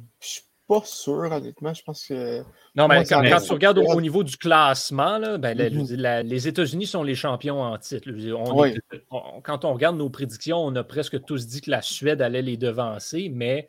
[0.70, 1.74] pas sûr, honnêtement.
[1.74, 2.44] Je pense que.
[2.76, 5.96] Non, mais quand, tu regardes au, niveau du classement, là, ben, mhm.
[6.24, 8.08] les États-Unis sont les champions en titre.
[9.42, 12.56] quand on regarde nos prédictions, on a presque tous dit que la Suède allait les
[12.56, 13.68] devancer, mais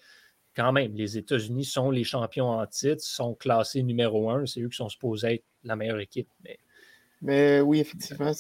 [0.56, 4.46] quand même, les États-Unis sont les champions en titre, sont classés numéro un.
[4.46, 6.30] C'est eux qui sont supposés être la meilleure équipe.
[6.44, 6.60] Mais,
[7.24, 8.32] mais oui, effectivement.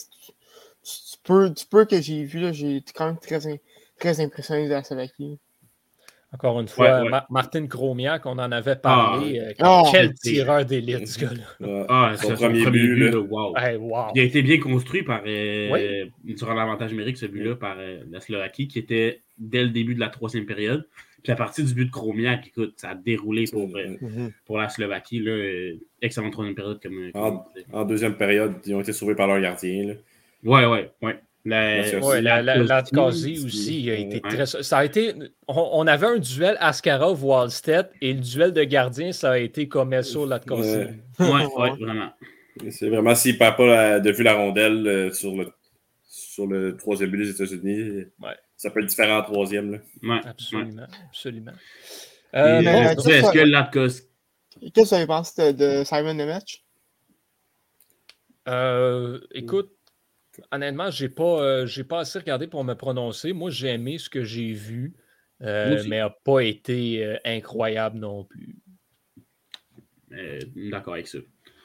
[0.84, 3.40] Tu, peux, tu peux que j'ai vu, j'ai quand même très,
[3.98, 5.40] très impressionné de la Slovaquie.
[6.34, 9.38] Encore une fois, Martin Kromiak, on en avait parlé.
[9.38, 11.86] Ah, euh, ah, quel tireur d'élite, ce gars-là.
[11.90, 13.54] Ah, son premier, but, wow.
[14.16, 18.22] Il a été bien construit par, euh, durant l'avantage numérique, ce but-là, par euh, la
[18.22, 20.88] Slovaquie, qui était dès le début de la troisième période.
[21.22, 24.32] Puis à partir du but de Kromiak, écoute, ça a déroulé pour, mm-hmm.
[24.46, 25.20] pour la Slovaquie.
[25.20, 26.82] Là, excellente troisième période.
[26.82, 27.12] Comme,
[27.74, 29.88] en, deuxième période, ils ont été sauvés par leur gardien.
[29.88, 29.94] Là.
[30.44, 31.20] Ouais, ouais, ouais.
[31.44, 34.46] La, la, la, aussi a été très.
[34.46, 35.14] Ça a été.
[35.48, 40.26] On, avait un duel Askarov-Wallstedt et le duel de gardien, ça a été comme Esso
[40.26, 40.78] Latkosi.
[41.20, 42.12] Oui, ouais, ouais, vraiment.
[42.70, 45.52] C'est vraiment s'il ne perd pas de vue la rondelle euh, sur, le,
[46.04, 48.06] sur le troisième but des États-Unis,
[48.56, 49.82] ça peut être différent en troisième.
[50.04, 50.22] Là.
[50.26, 50.86] Absolument.
[51.08, 51.54] absolument.
[52.36, 53.88] Euh, Est-ce que.
[54.74, 56.64] Qu'est-ce que tu penses de, de Simon Nemec?
[58.48, 59.72] Euh, écoute,
[60.52, 63.34] honnêtement, je n'ai pas, euh, pas assez regardé pour me prononcer.
[63.34, 64.94] Moi, j'ai aimé ce que j'ai vu,
[65.42, 68.58] euh, mais n'a pas été euh, incroyable non plus.
[70.56, 71.20] D'accord avec ça.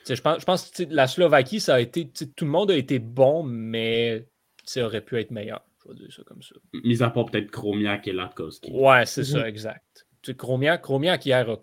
[0.09, 2.09] Je pense, je pense que la Slovaquie, ça a été.
[2.09, 4.29] Tout le monde a été bon, mais
[4.65, 5.65] ça aurait pu être meilleur.
[5.85, 6.55] Je vais dire ça comme ça.
[6.85, 8.71] Mis à part peut-être Chromiak et Latkowski.
[8.71, 9.47] Ouais, c'est ça, mhm.
[9.47, 10.07] exact.
[10.37, 11.57] Chromiak, Chromiak hier a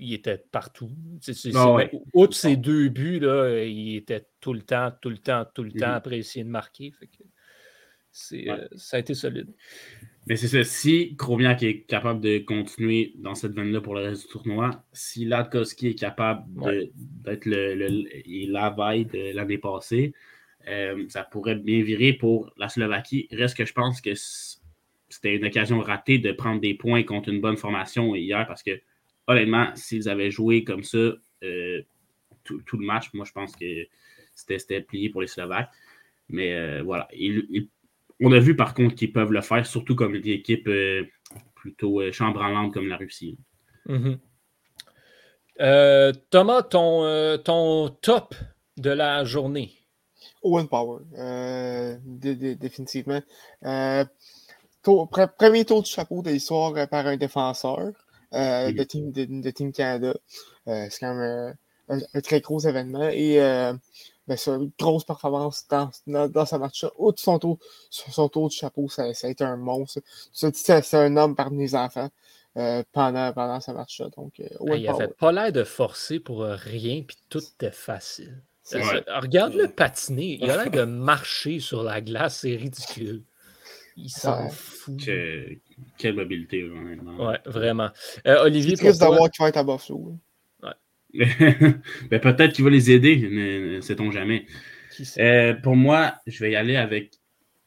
[0.00, 0.90] il était partout.
[1.54, 1.76] Ah
[2.14, 5.72] outre ces deux buts, là, il était tout le temps, tout le temps, tout le
[5.72, 5.94] temps mm-hmm.
[5.94, 6.92] après essayer de marquer.
[8.32, 9.52] Euh, ça a été solide.
[10.26, 10.64] Mais c'est ça.
[10.64, 15.24] Si Kromiak est capable de continuer dans cette veine-là pour le reste du tournoi, si
[15.24, 16.44] Latkowski est capable
[17.24, 20.14] d'être le, le, la veille de l'année passée,
[20.68, 23.28] euh, ça pourrait bien virer pour la Slovaquie.
[23.30, 27.40] Reste que je pense que c'était une occasion ratée de prendre des points contre une
[27.40, 28.80] bonne formation hier parce que
[29.26, 30.98] honnêtement, s'ils avaient joué comme ça
[31.44, 31.82] euh,
[32.44, 33.86] tout, le match, moi, je pense que
[34.34, 35.70] c'était plié pour les Slovaques.
[36.28, 37.08] Mais euh, voilà.
[38.20, 41.04] on a vu par contre qu'ils peuvent le faire, surtout comme des équipes euh,
[41.54, 43.38] plutôt chambranlantes comme la Russie.
[43.88, 44.18] Mm-hmm.
[46.30, 48.34] Thomas, ton, ton top
[48.76, 49.72] de la journée?
[50.42, 51.00] Owen Power,
[52.04, 53.22] définitivement.
[53.62, 57.92] premier tour du chapeau de l'histoire par un défenseur.
[58.36, 60.14] Euh, de, team, de, Team Canada.
[60.68, 61.54] Euh, c'est quand même
[61.90, 63.08] euh, un, très gros événement.
[63.08, 66.90] Et ben, c'est une grosse performance dans, dans, ce match-là.
[66.98, 67.58] Outre son tour,
[67.90, 70.00] son tour du chapeau, ça, ça a été un monstre.
[70.32, 72.10] C'est un homme parmi les enfants.
[72.92, 74.08] pendant, pendant ce match-là.
[74.16, 78.42] Donc, il n'avait pas l'air de forcer pour rien, puis tout était facile.
[78.72, 80.38] Regarde le patiner.
[80.42, 83.22] Il a l'air de marcher sur la glace, c'est ridicule.
[83.96, 85.08] Il s'en fout.
[85.98, 87.28] Quelle mobilité, vraiment.
[87.28, 87.90] Ouais, vraiment.
[88.26, 90.18] Euh, Olivier, c'est d'avoir qui va être à Buffalo.
[90.62, 90.70] Ouais.
[92.10, 94.46] ben, peut-être qu'il va les aider, mais sait-on jamais.
[95.18, 97.12] Euh, pour moi, je vais y aller avec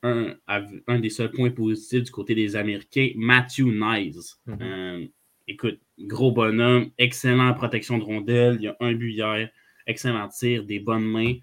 [0.03, 4.39] un, un, des seuls points positifs du côté des Américains, Matthew Nice.
[4.47, 4.57] Mm-hmm.
[4.61, 5.05] Euh,
[5.47, 9.49] écoute, gros bonhomme, excellent protection de rondelle, il y a un but hier,
[9.87, 11.35] excellent tir, des bonnes mains.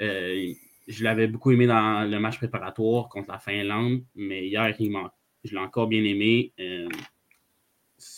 [0.00, 0.52] Euh,
[0.86, 4.92] je l'avais beaucoup aimé dans le match préparatoire contre la Finlande, mais hier, il
[5.44, 6.52] je l'ai encore bien aimé.
[6.60, 6.88] Euh,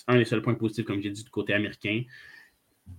[0.07, 2.03] un des seuls points positifs, comme j'ai dit, du côté américain.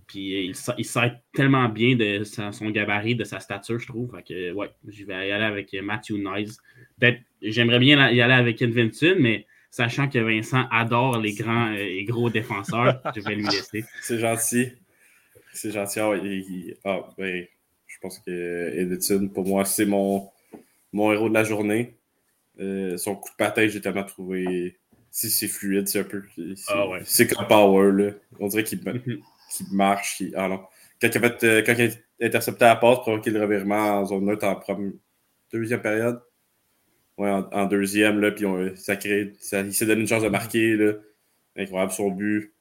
[0.06, 4.14] Puis il, il sert tellement bien de son gabarit, de sa stature, je trouve.
[4.14, 6.58] Fait que, ouais, je vais y aller avec Matthew Nice.
[7.42, 12.04] J'aimerais bien y aller avec Ken Vincent, mais sachant que Vincent adore les grands et
[12.04, 13.84] gros défenseurs, je vais lui laisser.
[14.02, 14.72] C'est gentil.
[15.52, 15.98] C'est gentil.
[16.00, 16.14] Ah,
[16.84, 17.46] ah ben,
[18.00, 20.28] pense que Edison, pour moi, c'est mon,
[20.92, 21.94] mon héros de la journée.
[22.60, 24.76] Euh, son coup de patin, j'ai tellement trouvé.
[25.10, 26.22] C'est fluide, c'est un peu.
[27.04, 28.10] C'est ah, comme Power, là.
[28.38, 29.22] On dirait qu'il mhm.
[29.72, 30.22] marche.
[30.36, 30.60] Ah non.
[31.00, 34.26] Quand il, a euh, quand il a intercepté la passe, provoqué le revirement en zone
[34.26, 34.92] neutre en première,
[35.52, 36.20] deuxième période.
[37.18, 39.32] Ouais, en, deuxième, là, puis ça crée.
[39.40, 40.92] Ça, il s'est donné une chance de marquer, là.
[41.56, 42.54] Incroyable son but.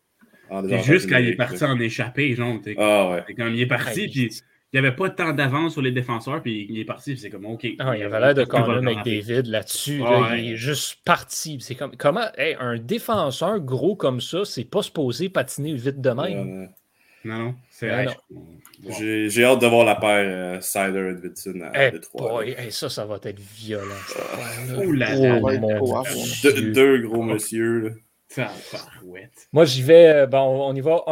[0.84, 2.60] juste quand il est parti en échappé, genre.
[2.78, 3.36] Ah ouais.
[3.38, 4.42] Quand il est parti, puis
[4.72, 7.46] il n'y avait pas tant d'avance sur les défenseurs, puis il est parti, c'est comme
[7.46, 7.66] OK.
[7.80, 10.02] Ah, il avait l'air de Colin avec David là-dessus.
[10.38, 11.58] Il est juste parti.
[11.60, 16.70] C'est comme comment un défenseur gros comme ça, c'est pas supposé patiner vite de même?
[17.26, 17.56] non, non.
[17.72, 18.08] C'est vrai.
[18.88, 22.44] J'ai hâte de voir la paire euh, Sider Edvidson à hey, Détroit.
[22.70, 23.84] ça, ça va être violent.
[24.78, 25.40] oh là là.
[25.82, 26.04] Oh,
[26.74, 27.96] deux, gros monsieur.
[29.52, 30.08] Moi, j'y vais.
[30.08, 31.04] Euh, bon, on y va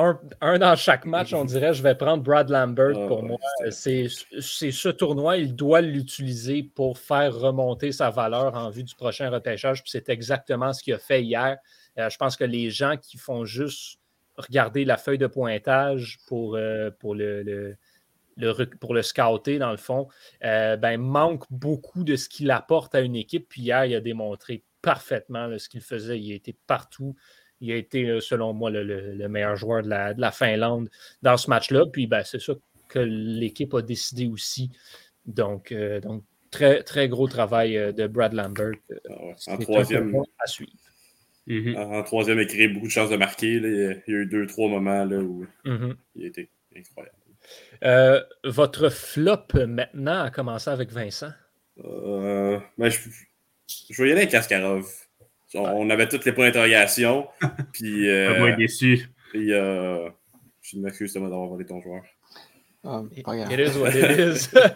[0.41, 1.73] un, dans chaque match, on dirait.
[1.73, 3.39] Je vais prendre Brad Lambert ah, pour moi.
[3.71, 9.30] C'est ce tournoi, il doit l'utiliser pour faire remonter sa valeur en vue du prochain
[9.30, 9.82] repêchage.
[9.86, 11.58] c'est exactement ce qu'il a fait hier.
[11.97, 13.99] Euh, je pense que les gens qui font juste
[14.38, 17.75] regarder la feuille de pointage pour, euh, pour le,
[18.80, 20.08] pour le scouter, dans le fond,
[20.41, 23.49] ben, manquent beaucoup de ce qu'il apporte à une équipe.
[23.49, 26.17] Puis hier, il a démontré parfaitement ce qu'il faisait.
[26.17, 27.13] Il a été partout.
[27.60, 30.89] Il a été, euh, selon moi, le, meilleur joueur de la, Finlande
[31.21, 31.86] dans ce match-là.
[31.91, 32.54] Puis ben, c'est ça
[32.88, 34.71] que l'équipe a décidé aussi.
[35.26, 38.71] Donc, euh, donc très, très gros travail euh, de Brad Lambert.
[39.10, 39.13] Ah
[39.47, 40.15] en troisième.
[40.39, 40.71] À suivre.
[41.50, 41.78] Mm-hmm.
[41.78, 43.56] En troisième, il a créé beaucoup de chances de marquer.
[43.56, 45.95] Il y a eu deux, trois moments là, où mm-hmm.
[46.15, 48.26] il a été incroyable.
[48.45, 51.32] votre flop maintenant a commencé avec Vincent?
[51.76, 52.97] Ben, je,
[53.67, 54.89] je vais y aller avec Kaskarov.
[55.53, 57.27] On, avait tous les points d'interrogation.
[57.73, 58.10] puis.
[58.10, 59.10] Euh, moi déçu.
[59.30, 60.10] Puis, euh,
[60.62, 62.03] je m'excuse d'avoir volé ton joueur.
[62.84, 63.03] Ah,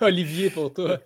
[0.01, 0.99] Olivier, pour toi.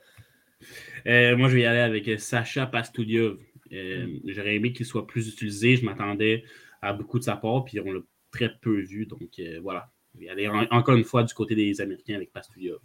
[1.06, 3.38] Euh, moi, je vais y aller avec Sacha Pastudiov.
[3.72, 4.20] Euh, mm.
[4.26, 5.76] J'aurais aimé qu'il soit plus utilisé.
[5.76, 6.44] Je m'attendais
[6.82, 8.00] à beaucoup de sa part, puis on l'a
[8.32, 9.06] très peu vu.
[9.06, 9.92] Donc, voilà.
[10.14, 12.80] Je vais y aller encore une fois du côté des Américains avec Pastudiov.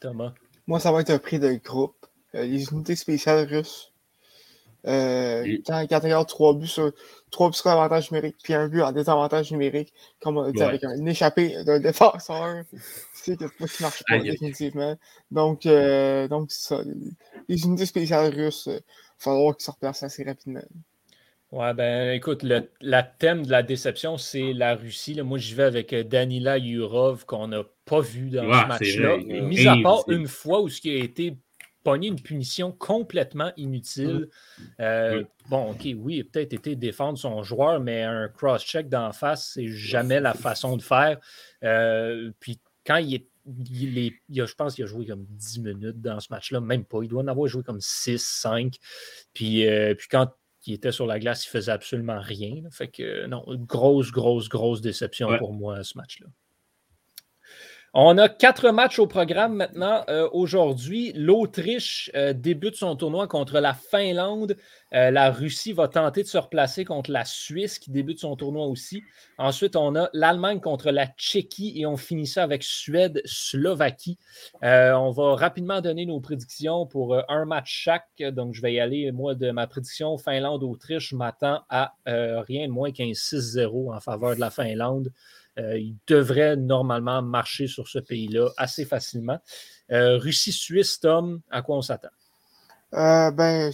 [0.00, 0.34] Thomas.
[0.66, 2.06] Moi, ça va être un prix de groupe.
[2.34, 3.93] les unités spéciales russes
[4.86, 6.92] euh, quand, quand tu regardes trois buts sur
[7.30, 10.62] trois buts sur avantage numérique, puis un but en désavantage numérique, comme on a dit,
[10.62, 12.64] avec un échappé d'un défenseur,
[13.14, 14.96] c'est quelque chose qui marche pas, définitivement.
[15.30, 16.82] Donc, euh, donc ça.
[17.48, 18.80] Les unités spéciales russes, il euh, va
[19.18, 20.62] falloir qu'ils se replacent assez rapidement.
[21.50, 25.14] Ouais, ben écoute, le la thème de la déception, c'est la Russie.
[25.14, 25.22] Là.
[25.22, 29.18] Moi, j'y vais avec Danila Yurov qu'on n'a pas vu dans ce match-là.
[29.18, 31.36] Mis à part une fois où ce qui a été
[31.84, 34.28] pogné une punition complètement inutile.
[34.80, 39.12] Euh, bon, OK, oui, il a peut-être été défendre son joueur, mais un cross-check d'en
[39.12, 41.20] face, c'est jamais la façon de faire.
[41.62, 46.18] Euh, puis quand il est il je pense qu'il a joué comme 10 minutes dans
[46.18, 47.02] ce match-là, même pas.
[47.02, 48.76] Il doit en avoir joué comme 6, 5.
[49.34, 50.32] Puis, euh, puis quand
[50.66, 52.62] il était sur la glace, il faisait absolument rien.
[52.70, 56.28] Fait que non, grosse, grosse, grosse déception pour moi ce match-là.
[57.96, 60.02] On a quatre matchs au programme maintenant.
[60.08, 64.56] Euh, aujourd'hui, l'Autriche euh, débute son tournoi contre la Finlande.
[64.94, 68.66] Euh, la Russie va tenter de se replacer contre la Suisse qui débute son tournoi
[68.66, 69.04] aussi.
[69.38, 74.18] Ensuite, on a l'Allemagne contre la Tchéquie et on finit ça avec Suède-Slovaquie.
[74.60, 78.08] on va rapidement donner nos prédictions pour un match chaque.
[78.18, 81.10] Donc, je vais y aller, moi, de ma prédiction Finlande-Autriche.
[81.10, 85.12] Je m'attends à rien de moins qu'un 6-0 en faveur de la Finlande.
[85.58, 89.38] Euh, il devrait normalement marcher sur ce pays-là assez facilement.
[89.92, 92.08] Euh, Russie-Suisse, Tom, à quoi on s'attend?
[92.94, 93.70] Euh, ben,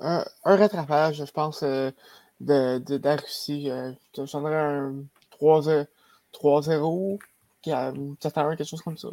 [0.00, 1.92] un, rattrapage, je pense, de,
[2.40, 3.70] de, la Russie.
[4.16, 4.94] J'en aurais un
[5.40, 7.18] 3-0,
[7.64, 9.08] 4-1, quelque chose comme ça.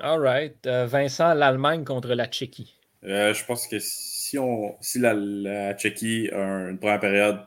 [0.00, 0.66] All right.
[0.66, 2.74] Vincent, l'Allemagne contre la Tchéquie.
[3.02, 7.40] je pense que si, on, si la, la Tchéquie a une première période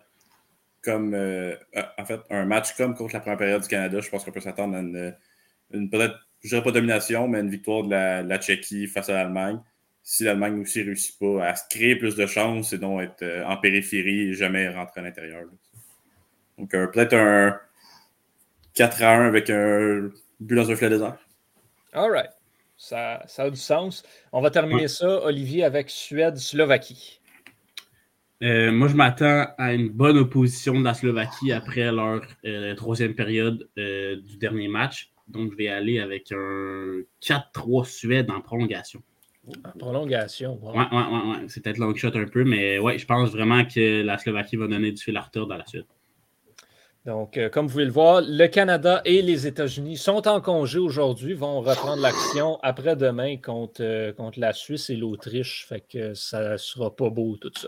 [0.84, 4.00] comme euh, euh, en fait un match comme contre la première période du Canada.
[4.02, 7.84] Je pense qu'on peut s'attendre à une, peut-être, je dirais pas domination, mais une victoire
[7.84, 9.60] de la, Tchéquie face à l'Allemagne.
[10.04, 13.46] Si l'Allemagne aussi réussit pas à se créer plus de chances et donc être euh,
[13.46, 15.44] en périphérie et jamais rentrer à l'intérieur.
[16.58, 17.58] Donc peut-être un
[18.74, 21.18] 4 à 1 avec un but dans un filet désert.
[21.94, 22.32] All right.
[22.76, 24.04] Ça, ça, a du sens.
[24.34, 27.22] On va terminer ça, Olivier, avec Suède-Slovaquie.
[28.44, 33.16] Euh, moi, je m'attends à une bonne opposition de la Slovaquie après leur euh, troisième
[33.16, 35.12] période du dernier match.
[35.28, 39.02] Donc, je vais aller avec un 4-3 Suède en prolongation.
[39.66, 40.78] En prolongation, ouais.
[40.78, 44.02] Ouais, ouais, ouais, C'est peut-être long shot un peu, mais ouais, je pense vraiment que
[44.02, 45.88] la Slovaquie va donner du fil à retard dans la suite.
[47.06, 50.80] Donc, euh, comme vous pouvez le voir, le Canada et les États-Unis sont en congé
[50.80, 55.66] aujourd'hui, vont reprendre l'action après-demain contre, euh, contre la Suisse et l'Autriche.
[55.68, 57.68] Fait que ça ne sera pas beau tout ça.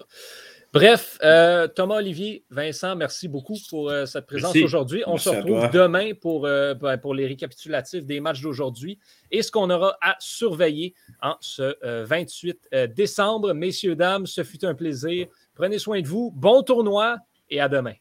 [0.76, 5.04] Bref, euh, Thomas Olivier, Vincent, merci beaucoup pour cette présence aujourd'hui.
[5.08, 9.00] On se retrouve demain pour, ben, pour les récapitulatifs des matchs d'aujourd'hui
[9.32, 13.54] et ce qu'on aura à surveiller en ce 28 décembre.
[13.54, 15.28] Messieurs, dames, ce fut un plaisir.
[15.54, 16.32] Prenez soin de vous.
[16.36, 17.20] Bon tournoi
[17.50, 17.94] et à demain.